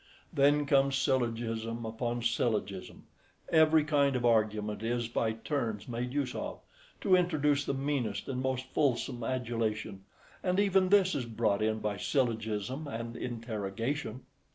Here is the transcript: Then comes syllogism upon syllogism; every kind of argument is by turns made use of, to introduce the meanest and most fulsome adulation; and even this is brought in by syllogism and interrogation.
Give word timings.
Then 0.33 0.65
comes 0.65 0.97
syllogism 0.97 1.85
upon 1.85 2.23
syllogism; 2.23 3.03
every 3.49 3.83
kind 3.83 4.15
of 4.15 4.25
argument 4.25 4.81
is 4.81 5.07
by 5.07 5.33
turns 5.33 5.87
made 5.87 6.11
use 6.11 6.33
of, 6.33 6.59
to 7.01 7.15
introduce 7.15 7.65
the 7.65 7.75
meanest 7.75 8.27
and 8.27 8.41
most 8.41 8.65
fulsome 8.73 9.23
adulation; 9.23 10.05
and 10.41 10.59
even 10.59 10.89
this 10.89 11.13
is 11.13 11.25
brought 11.27 11.61
in 11.61 11.77
by 11.81 11.97
syllogism 11.97 12.87
and 12.87 13.15
interrogation. 13.15 14.23